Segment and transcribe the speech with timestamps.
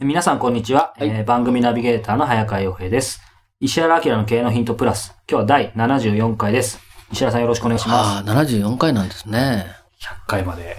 [0.00, 3.20] 皆さん、こんにちは、はいえー番組ナビゲーターの早川洋平です。
[3.60, 5.16] 石原明の経営のヒントプラス。
[5.28, 6.78] 今日は第74回です。
[7.10, 8.28] 石原さんよろしくお願いします。
[8.28, 9.66] ああ、74回なんですね。
[10.00, 10.76] 100回まで、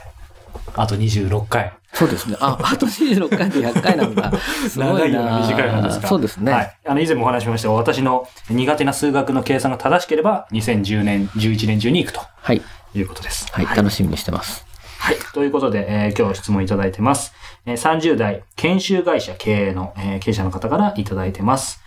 [0.73, 1.73] あと26回。
[1.93, 2.37] そうですね。
[2.39, 4.31] あ、 あと26回で100回なんだ。
[4.69, 6.07] すご長いいなような短いもんですか？
[6.07, 6.53] そうですね。
[6.53, 6.77] はい。
[6.87, 12.61] あの、以前もお話ししましたが、私の苦手な数学の計算が正しければ、2010年、11年中に行くとはい。
[12.95, 13.47] いうことです。
[13.51, 13.65] はい。
[13.75, 14.65] 楽しみにしてます。
[15.01, 15.15] はい。
[15.33, 17.33] ということで、えー今日質問いただいてます。
[17.65, 21.79] えー30代、研修会社経営の、えー経営者の方からいただいてます。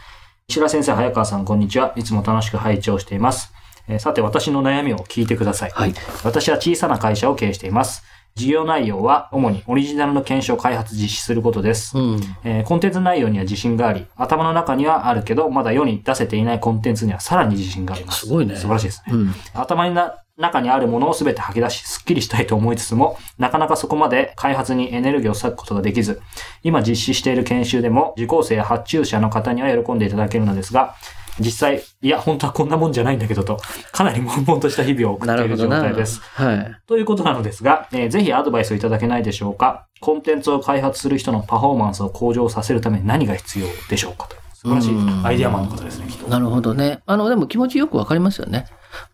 [0.49, 1.93] 石原先生、早川さん、こんにちは。
[1.97, 3.53] いつも楽しく拝聴しています。
[3.89, 5.71] えーさて、私の悩みを聞いてください。
[5.71, 5.95] はい。
[6.25, 8.03] 私は小さな会社を経営しています。
[8.35, 11.97] 事業内容は主にオリジナルの検証開発実施することです。
[11.97, 12.21] うん。
[12.45, 18.27] えーコンテンツ内容には自信があり、頭の中にはあるけど、まだ世に出せていないコンテンツにはさらに自信があります。
[18.27, 19.15] すごいね素晴らしいですね。
[19.15, 19.35] うん。
[19.55, 26.21] 頭のな中にあるものを全て吐き出し、スッキリしたいと思いつつも、なかなかそこまで開発にエネルギーを割くことができず、
[26.63, 30.95] 今実施している研修でも、受講生や発注者の方には喜んでいただけるのですが、
[31.41, 33.59] 実際、いや、本当はこんなもんじゃないんだけどと、
[33.91, 35.69] かなり悶々とした日々を送っている状。
[35.69, 36.21] 態です。
[36.21, 36.77] はい。
[36.87, 39.87] ということなのですが、えーぜひアドバイスをいただけないでしょうか。
[40.01, 44.37] コンテンツを開発する人のパフォーマンスを向上させるために何が必要でしょうかと。
[44.55, 46.29] 素晴らしいうんアイデアマンのことですね、きっと。
[46.29, 47.01] なるほどね。
[47.07, 48.67] あの、でも気持ちよくわかりますよね。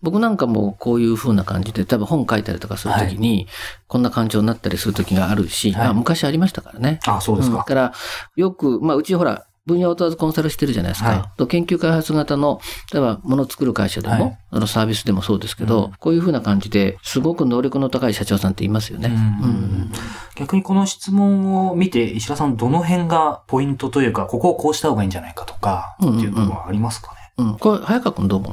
[0.03, 3.47] 僕なんかもこういう風な感じで、多分本書いたりとかするときに、
[3.87, 7.01] こんな感情になったりするときがあるし、はいあ昔ありましたからね。
[7.07, 7.55] あ、そうですか。
[7.55, 7.93] うんだから、
[8.37, 11.11] よく、まあ、うちほら、分野を問わずコンサルしてるじゃないですか。
[11.11, 12.61] はいと研究開発型の、
[12.93, 19.09] 例えば、ものを作る会社でも、はいあのサービスでもそうですけど、うんこういうふうな感じで、すごく能力の高い社長さんっていますよね。
[19.09, 19.93] うん
[20.35, 27.17] 逆にこの質問を見て、石田さんどの辺がポイントというか、ここをこうした方がいいんじゃないかとか、ってうんうんうんいう部分はありますかね？
[27.39, 27.59] うん。
[27.59, 28.53] これ、早川君どう思う？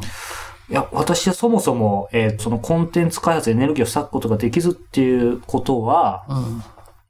[0.68, 6.64] いや、私はそもそも、えーそのコンテンツ開発でエネルギーを割くことができずっていうことは、のうん。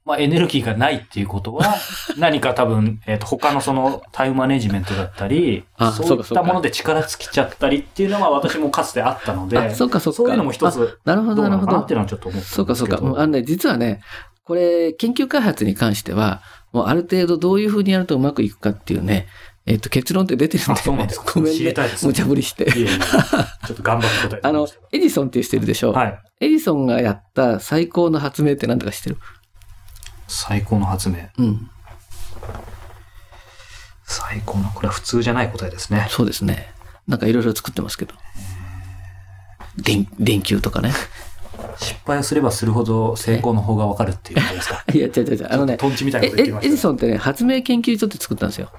[0.06, 1.74] まあ、エネルギーがないっていうことは、
[2.16, 10.16] 何か多分、えっ、と、他のそのタイムマネジメントだったり、あそういったもので力尽きちゃったりっていうのは私もかつてあったので、あ、そうかそうか。
[10.18, 11.98] そういうのも一つ、あなるほど、なるほどっていう。
[11.98, 12.74] のはちょっと思ったんですけど。
[12.74, 13.14] そうかそうか。
[13.14, 14.00] うんあのね、実はね、
[14.44, 16.40] これ、研究開発に関しては、
[16.72, 19.26] もうある程度どういうふうにやるとうまくいくかっていうね、
[19.66, 21.14] えっ、と、結論って出てるんですかごめんね
[22.04, 22.64] 無茶ぶりして。
[22.64, 22.88] いえいえ
[23.66, 26.20] ちょっと頑張って答えてあのエジソンっていう人いるでしょ、はい。
[26.40, 29.16] エジソンがやった最高の発明って何だか知ってる？
[30.28, 31.16] 最高の発明。
[31.38, 31.70] うん。
[34.04, 36.06] 最高の、これは普通じゃない答えですね。
[36.10, 36.72] そうですね。
[37.08, 38.14] なんかいろいろ作ってますけど。
[39.76, 40.92] 電、電球とかね。
[41.78, 44.84] 失敗をすればするほど成功の方がわかるっていう ことですか？
[44.92, 45.48] いや、違う違う違う。
[45.50, 48.70] あのね、トンチみたいなえこと言ってましたエエジソンってね、発明研究所って作ったんですよ。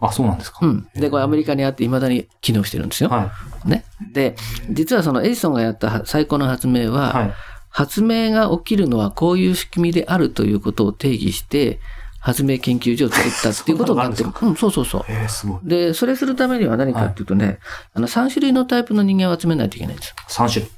[0.00, 0.58] あ、そうなんですか。
[0.62, 0.88] うん。
[0.94, 3.08] で、これアメリカにあって未だに機能してるんですよ。
[3.10, 3.30] は
[3.64, 3.68] い。
[3.68, 3.84] ね。
[4.12, 4.36] で、
[4.70, 7.32] 実はそのエジソンがやった最高の発明は、はい。
[7.72, 11.80] 発明が起きるのはこういう仕組みであるということを定義して、
[12.20, 14.30] 発明研究所を作ったっていうことになってる。
[14.42, 15.04] うん、そうそうそう。
[15.08, 15.60] えー、すごい。
[15.64, 17.58] で、それするためには何かっていうとね、
[17.94, 20.14] あの、3種類のタイプの人間を集めないといけないんです。
[20.28, 20.70] 3種類。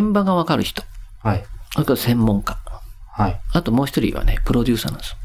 [0.00, 0.84] 現場がわかる人。
[1.22, 1.44] はい。
[1.72, 2.58] それから専門家。
[3.10, 3.40] はい。
[3.52, 5.16] あともう一人はね、プロデューサーなんです。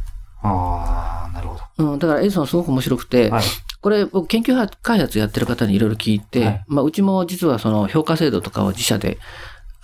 [0.42, 1.92] あー、なるほど。
[1.92, 3.44] うん、だからエイソンすごく面白くて、はい。
[3.84, 9.18] これ僕研究開発やってる方にいろいろ聞いて、はいまあうちも実はその評価制度とかを自社で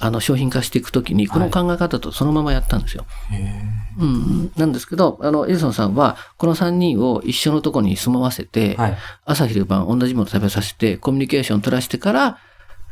[0.01, 3.05] あの商品化していくときに、この考え方とそのままやったんですよ。
[3.31, 3.61] へ
[3.99, 8.97] うん、なんですけど、あの、エジソンさんは、この3人を一緒のところに住まわせて、ーはい。
[9.25, 12.37] 朝昼晩同じもの食べさせて、コミュニケーション取らしてから、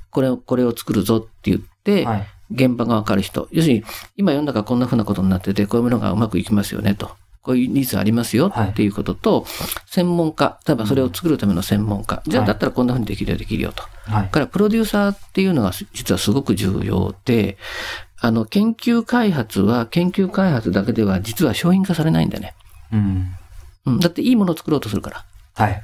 [0.10, 2.28] これを、これを作るぞって言って、はい。
[2.52, 3.48] 現場がわかる人。
[3.52, 3.84] 要するに、
[4.18, 7.12] 今世の中こんな風なことになってて、こういうものがうまくいきますよねと。
[7.48, 9.46] こういうニーズありますよはいっていうことと、
[9.86, 10.60] 専門家。
[10.68, 12.22] 例えばそれを作るための専門家。
[12.28, 13.84] じゃあはいだったらこんな風にできるよできるよと。
[14.30, 17.58] からプロデューサーっていうのが実はすごく重要で、
[18.20, 22.54] あの、研究開発は研究開発だけでは実は商品化されないんだね。
[22.92, 23.36] うん。
[23.86, 24.00] うん。
[24.00, 25.26] だっていいものを作ろうとするから。
[25.56, 25.82] はい。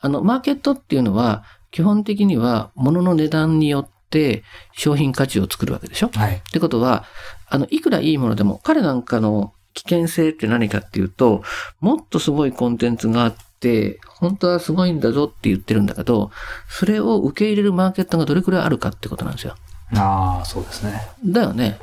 [0.00, 6.36] あの、マーケットっていうのは、基本的には物の値段によって商品価値を作るわけでしょはい。
[6.36, 7.04] ってことは、
[7.48, 11.42] あの、いくらいいものでも、彼なんかの危険性って何かっていうと、
[11.80, 16.30] もっとすごいコンテンツがあって、本当はすごいんだぞって言ってるんだけど、
[16.68, 19.56] それを受け入れるマーケットがどれくらいあるかってことなんですよ。
[19.92, 21.00] ああ、そうですね。
[21.24, 21.78] だよね。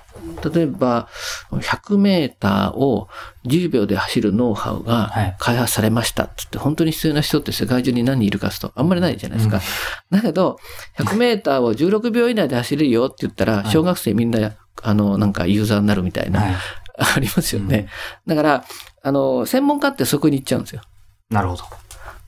[0.53, 1.07] 例えば、
[1.51, 3.07] 100メーターを
[3.45, 9.61] 10秒で走るノウハウがはい開発されましたっつって、本当に必要な人って世界中に何人いるかとあんまりないじゃないですか。
[10.09, 10.57] だけど、
[10.97, 14.51] 100メーターを16秒以内で走れるよって言ったら、い小学生みんな、
[14.83, 16.55] あの、なんかユーザーになるみたいな、はい。
[17.15, 17.87] ありますよね。
[18.27, 18.65] だから、
[19.03, 20.81] あの、専門家ってそこに行っちゃうんですよ。
[21.29, 21.63] なるほど。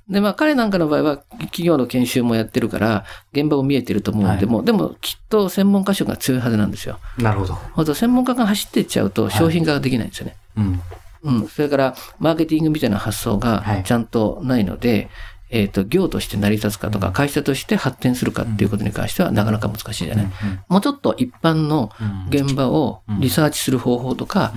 [0.10, 7.00] で、まあ彼なんかの場合は企業の研修もやってるから、現場も見えてると思うんで、はいもうでもきっと専門家色が強いはずなんですよ。
[7.18, 7.54] なるほど。
[7.54, 10.36] ほんと専門家が走っていっちゃうと商品化ができないんですよね。
[10.58, 10.82] うん。
[11.24, 11.48] うん。
[11.48, 15.10] それから、マーケティングみたいな発想がはいちゃんとないので、
[15.54, 20.26] えっ、と、業として成り立つかとか、会社として発展するかっていうことに関してはなかなか難しいじゃない？
[20.68, 22.28] もうちょっと一般のうん。
[22.30, 24.52] 現場をリサーチする方法とか、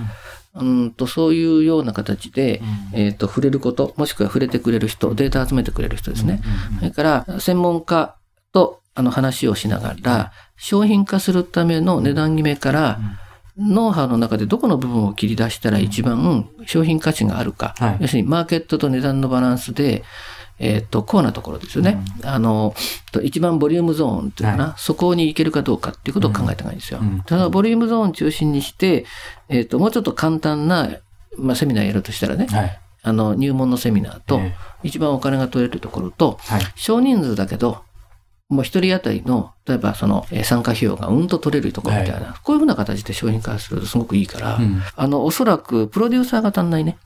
[0.55, 0.91] うん。
[0.91, 2.61] と、そういうような形で、
[2.93, 6.41] えっ、と、触れること、もしくは触れてくれる人、データ集めてくれる人ですね。
[6.79, 8.15] それから、専門家
[8.51, 12.99] と、あの、話をしながら、商品化するための値段決めから、
[13.55, 17.75] ノウハウの中でどこの部分を切り出したら一番商品価値があるか。
[17.77, 17.97] はい。
[18.01, 20.03] 要するに、マーケットと値段のバランスで、
[20.59, 21.99] えっ、と、コアなところですよね。
[22.23, 22.73] あの、
[23.11, 26.99] と一番ボリュームゾーンっていうのかな、そこに行けるかどうかっていうことを考えた方がいいんですよ。
[27.01, 29.05] うんただ、ボリュームゾーン中心にして、
[29.49, 30.89] えっ、と、もうちょっと簡単な、
[31.37, 32.79] まあ、セミナーやるとしたらね、はい。
[33.03, 36.61] あの、入門のセミナーとえ、一番お金が取れるところと、はい。
[36.75, 37.83] 少人数だけど、
[38.49, 46.97] もう一人当たりの、例えばそのえー参加費用がうんと取れるところみたいな、こういうふうな形で商品化するとすごくいいから、うんあの、おそらくプロデューサーが足んないね。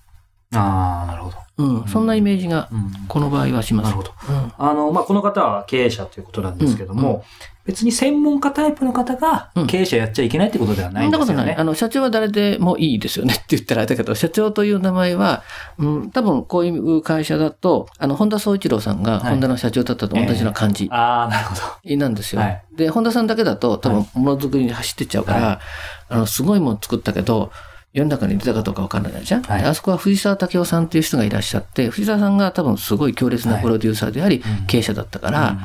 [0.54, 1.38] ああ、なるほど。
[1.58, 2.92] うん、そんなイメージが、うん。
[3.08, 3.86] この場合はします。
[3.86, 4.12] なるほど。
[4.30, 4.54] うん。
[4.58, 7.16] あの、まあ、この方は経営者ということなんですけども、うん。
[7.18, 7.24] う
[7.64, 9.68] 別に専門家タイプの方がうん。
[9.68, 11.26] 経営者やっちゃいけないってことではないんですよね。
[11.28, 11.56] そんなことない。
[11.56, 15.44] あの、社長は誰でもいいですよねって言ったらあれだけど、社長という名前は、
[15.78, 19.32] うん、多分こういう会社だと、あの、本田宗一郎さんがはい。
[19.32, 20.90] 本田の社長だったと同じような感じ。
[20.92, 21.96] ああ、なるほど。
[21.98, 22.42] なんですよ。
[22.42, 22.64] はい。
[22.76, 25.62] で、本田さんだけだと多分ものづくりに走ってっちゃうから、は
[26.10, 27.52] あの、すごいもの作ったけど、
[27.94, 29.62] 世の中に出たかどうかわかんないじゃん、はい。
[29.62, 34.66] であそこは藤沢武雄さんっていう人がいらっしゃって、藤沢さんが多分すごい強烈なプロデューサーであり、うん。
[34.68, 35.58] 経営者だったから、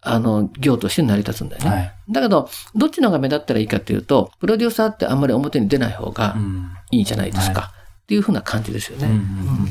[0.00, 1.70] あの、業として成り立つんだよね。
[1.70, 1.94] はい。
[2.10, 6.70] だけど、どっちの方が目立ったらいいかっていうと、プロデューサーってあんまり表に出ない方がうん。
[6.90, 7.60] いいじゃないですか。
[7.60, 7.72] は
[8.02, 9.06] っていうふうな感じですよね。
[9.06, 9.68] うん。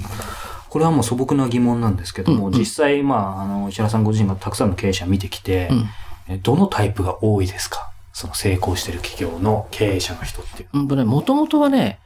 [0.69, 2.59] これはもう素朴な疑問なんですけども、うんうん。
[2.59, 5.85] 実際、まあ、あの、石原さんご自身がたくさんの経営者見てきて、うん。
[6.29, 7.89] えどのタイプが多いですか？
[8.17, 10.69] その成功してる企業の経営者の人っていう。
[10.73, 11.99] うんとね、もともとはね、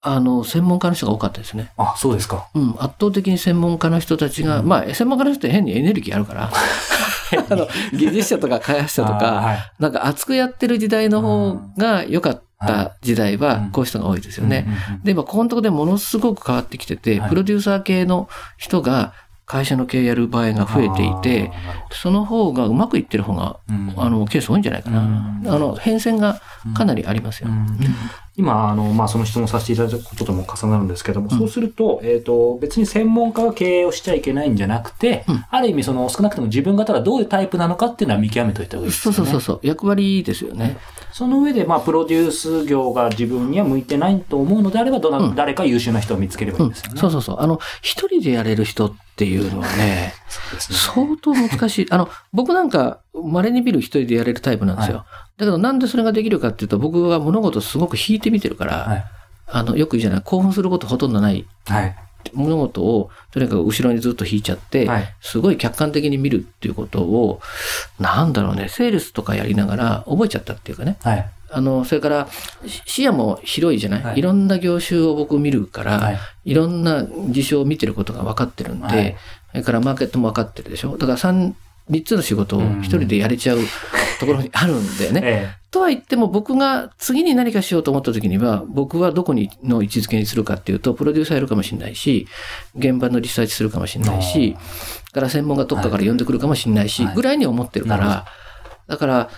[0.00, 1.70] あの、専門家の人が多かったですね。
[1.76, 2.48] あ、そうですか。
[2.54, 6.50] うん、圧倒的に専門家の人たちが、まあ、専門家の人って変にエネルギーあるから、
[7.50, 14.64] あの、技術者とか開発者とか、はいなんか熱くやってる時代の方が良かった時代ははいこういう人が多いですよね。
[14.66, 19.12] うんうんうんで、今ここのところでものすごく変わってきてて、はいプロデューサー系の人が
[19.52, 21.52] 会社の経営やる場合が増えていて、
[21.90, 23.92] その方がうまくいってる方が、うん。
[23.98, 25.00] あの、ケース多いんじゃないかな。
[25.00, 25.46] うん。
[25.46, 26.40] あの、変遷が
[26.74, 27.50] かなりありますよ。
[28.34, 39.30] 今、あの、まあ、その質問させていただくこととも重なるんですけども、そうすると、えっ、と、別に専門家が経営をしちゃいけないんじゃなくて、うんある意味、その、少なくとも自分がただどういうタイプなのかっていうのは見極めといた方がいいですそうよね。
[39.32, 39.66] そうそうそう。
[39.66, 40.78] 役割ですよね。
[41.12, 47.00] その上で、まあ、プロデュース業が自分には向いてないと思うのであれば、どな、うん誰か優秀な人を見つければいいんですよね。
[47.00, 47.36] そうそうそう。
[47.40, 50.14] あの、一人でやれる人っていうのはね、 ね。
[50.58, 51.86] 相当難しい。
[51.90, 54.98] あの、僕なんか、稀に見る一人でやれるタイプなんですよ。
[54.98, 55.04] だ
[55.38, 59.04] けど、なんでそれができるかっていうと、僕は物事をすごく引いてみてるから、はい。
[59.48, 61.46] あの、よく言うじゃない、興奮することほとんどない。
[61.66, 61.96] はい。
[62.32, 67.40] 物事を、とにかく後ろにずっと引いちゃって、はいすごい客観的に見るっていうことを、
[67.98, 70.96] なんだろうね、セールスとかやりながら覚えちゃったっていうかね。
[71.02, 71.30] はい。
[71.50, 72.28] あの、それから、
[72.66, 79.16] し視野も広いじゃない、はいい、ろんな業種を僕見るから、はいい、ろんな事象を見てることが分かってるんで、はい
[79.50, 80.96] それからマーケットも分かってるでしょ？
[80.96, 81.54] だから三
[81.92, 83.58] 三つの仕事を一人でやれちゃう
[84.18, 85.20] ところにあるんだよね。
[85.24, 92.26] えとは言っても僕が次に何かしようと思った時には、僕はどこにの位置づけにするかっていうと、プロデューサーやるかもしれないし、
[92.76, 94.54] 現場のリサーチするかもしれないし、
[95.12, 97.14] から専門がどっかから呼んでくるかもしれないし、はい。
[97.14, 98.26] ぐらいに思ってるから、
[98.86, 99.30] だから、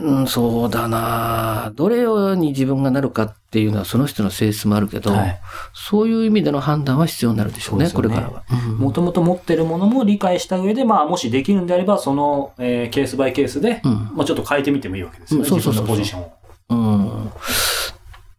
[0.00, 2.04] うん、そうだなどれ
[2.36, 5.40] に自分がなるかっていうのはその人の性質もあるけど、はい
[5.72, 8.44] そういう意味での判断は必要になるでしょうね、そうねこれからは。
[8.68, 15.48] うんもともと持ってるものも理解した上で、まあ、もしできるんであれば、その、えーケースバイケースで、うんまあ、ちょっと変えてみてもいいわけですよね。
[15.48, 16.32] う自分のポジションを。
[16.70, 17.30] うん。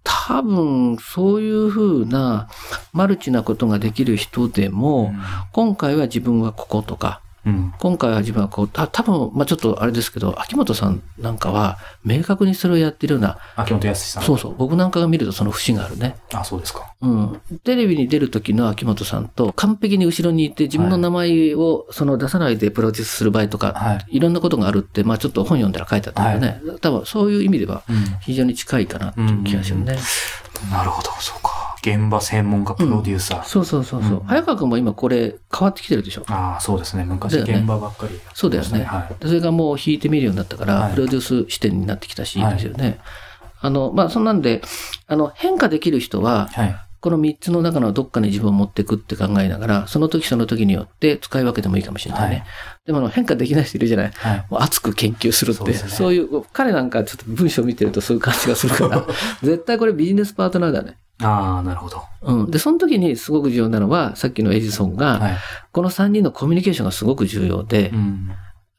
[0.03, 2.49] 多分、そういうふうな、
[2.93, 5.13] マルチなことができる人でも、
[5.51, 7.73] 今回は自分はこことか、うん。
[7.79, 14.23] 今回は自分はこう、た多分、まあちょっとあれですけど、秋元さんなんかは、明確にそれをやってるような、秋元康さん。
[14.23, 16.17] そうそう、僕なんかが見るとその節があるね。
[16.33, 16.93] あ、そうですか。
[17.01, 17.41] うん。
[17.63, 24.17] テレビに出る時の秋元さんと、完璧に後ろにいて、自分の名前をその出さないでプロデュースする場合とか、はい。
[24.17, 26.61] いろんなことがあるって、まあちょっと本読んだら書いてあったんだよね。
[26.81, 27.95] 多分そういう意味ではうん。
[28.21, 29.97] 非常に近いかなっていう気がするね。
[30.71, 31.58] なるほど、そうか。
[31.81, 33.43] 現場専門家プロデューサー。
[33.43, 34.11] そうそうそうそう。
[34.11, 36.23] うん早川君も今これ変わってきてるでしょ。
[36.27, 37.03] ああ、そうですね。
[37.05, 38.83] 昔現場ばっかり、そうだよね。
[38.83, 39.27] はい。
[39.27, 42.99] それがもう弾いてみるようになったから、はいプロデュース視点になってきたし、ですよね。
[43.61, 44.61] あの、まあ、そんなんで、
[45.07, 46.75] あの、変化できる人は、はい。
[47.01, 52.35] この3つの中のどっかに自分を持っていくって考えながら、その時その時によって使い分けてもいいかもしれないね。
[52.37, 52.43] はい
[52.85, 54.11] でもあの変化できない人いるじゃない？
[54.11, 54.45] はい。
[54.49, 59.05] もう熱く研究するって、そうそういう、彼なんかちょっと文章見てるとそういう感じがするから、
[59.43, 60.97] 絶対これビジネスパートナーだね。
[61.21, 62.03] ああ、なるほど。
[62.21, 62.51] うん。
[62.51, 65.37] で、その時にすごく重要なのは、さっきのエジソンが、はい。
[65.71, 68.31] この3人のコミュニケーションがすごく重要で、うん。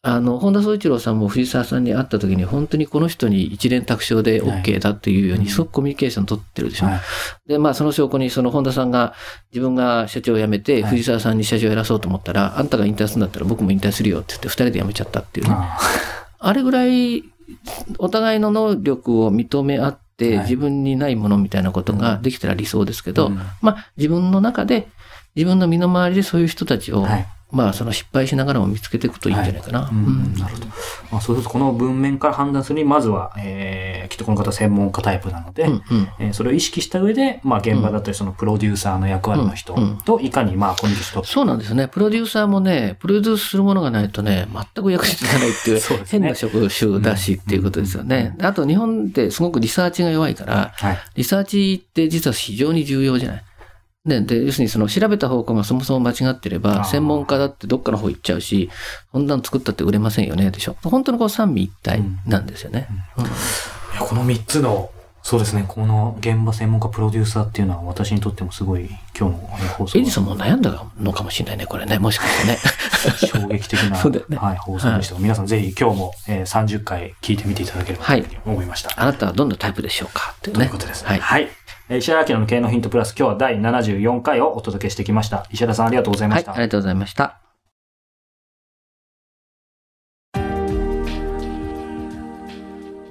[0.02, 6.86] あの、本田宗一郎さんも藤沢さんに会った時に、本当にこの人に一連卓章で OK だっていうように、はいすごくコミュニケーション取ってるでしょ。
[6.86, 7.00] はい。
[7.46, 9.12] で、まあ、その証拠に、その本田さんが、
[9.52, 15.52] 自分が社長を辞めて、はい藤沢さんに社長をやらそうと思ったら、あんたが引退するんだったら僕も引退するよって言って、二人で辞めちゃったっていうね。
[15.54, 15.78] あ
[16.38, 17.24] あれぐらい、
[17.98, 24.88] お互いの能力を認め合って、はい自分にないものみたいなことができたら理想ですけど、うんまあ、自分の中で、
[25.34, 29.86] 自分の身の回りでそういう人たちを、はいまあ、その失敗しながらも見つけていくといいんじゃないかな。
[29.86, 29.90] あ。
[29.90, 30.34] うん。
[30.34, 30.66] なるほど。
[31.10, 33.89] まあ、そうすると、この文面から判断するに、まずは、えー、
[34.20, 35.82] とこの方専門家タイプなので、うんうん
[36.18, 41.88] えーそれを意識した上で、まあ、現場だったり、そのプロデューサーの役割の人うんうんと、いかに、まあ、コミュニケーションそうなんですね。
[41.88, 48.36] プロデューサーもね、プロデュースするものがないとね、全く役に立たないっていう、 ね変な職種だしっていうことですよね。
[48.40, 50.98] あと日本ってすごくリサーチが弱いから、はい。
[51.16, 53.44] リサーチって実は非常に重要じゃない。
[54.06, 58.70] ね、で、要するにその調べた方向がそもそも間違ってれあば、ー専門家だってどっかの方行っちゃうし、
[59.12, 60.76] こんなの作ったって売れませんよね、でしょ。
[60.82, 62.88] 本当のこう三位一体なんですよね。
[63.18, 63.32] うんいや
[64.00, 64.90] この3つの、
[65.22, 68.88] そうですね、この現場専門家プロデューサーっていうのは私にとってもすごい
[69.18, 71.98] 今日のえー放送エジソンも悩んだのかもしれないね、これね。
[71.98, 72.58] もしかしてね。
[73.40, 75.18] 衝撃的な、 ねはい、放送でした。
[75.18, 78.90] 皆さんぜひ今日も、えー30回聞いてみていただければというふうに思いました。
[78.96, 80.66] あなたはどんなタイプでしょうかっていうとね。
[80.66, 81.10] いうことですね。
[81.10, 81.20] はい。
[81.20, 81.48] はい。
[81.90, 85.46] えー石原明の経営のヒントプラス、今日は第74回をお届けしてきました。
[85.50, 86.52] 石原さんありがとうございまはい、した。
[86.52, 87.49] ありがとうございました。